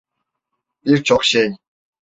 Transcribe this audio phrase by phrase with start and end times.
[0.85, 1.55] Bir çok şey.